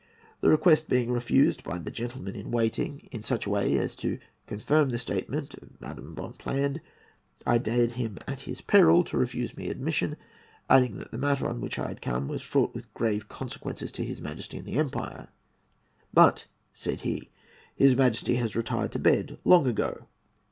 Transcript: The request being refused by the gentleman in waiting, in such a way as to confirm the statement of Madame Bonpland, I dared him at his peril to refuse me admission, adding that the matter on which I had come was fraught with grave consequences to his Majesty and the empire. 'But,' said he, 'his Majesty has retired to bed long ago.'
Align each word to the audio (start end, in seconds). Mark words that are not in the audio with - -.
The 0.39 0.49
request 0.49 0.89
being 0.89 1.11
refused 1.11 1.63
by 1.63 1.77
the 1.77 1.91
gentleman 1.91 2.35
in 2.35 2.49
waiting, 2.49 3.07
in 3.11 3.21
such 3.21 3.45
a 3.45 3.51
way 3.51 3.77
as 3.77 3.95
to 3.97 4.17
confirm 4.47 4.89
the 4.89 4.97
statement 4.97 5.53
of 5.53 5.79
Madame 5.79 6.15
Bonpland, 6.15 6.81
I 7.45 7.59
dared 7.59 7.91
him 7.91 8.17
at 8.27 8.41
his 8.49 8.61
peril 8.61 9.03
to 9.03 9.17
refuse 9.19 9.55
me 9.55 9.69
admission, 9.69 10.15
adding 10.71 10.97
that 10.97 11.11
the 11.11 11.19
matter 11.19 11.45
on 11.47 11.61
which 11.61 11.77
I 11.77 11.87
had 11.89 12.01
come 12.01 12.27
was 12.27 12.41
fraught 12.41 12.73
with 12.73 12.91
grave 12.95 13.27
consequences 13.29 13.91
to 13.91 14.03
his 14.03 14.21
Majesty 14.21 14.57
and 14.57 14.65
the 14.65 14.79
empire. 14.79 15.27
'But,' 16.11 16.47
said 16.73 17.01
he, 17.01 17.29
'his 17.75 17.95
Majesty 17.95 18.37
has 18.37 18.55
retired 18.55 18.93
to 18.93 18.97
bed 18.97 19.37
long 19.45 19.67
ago.' 19.67 20.07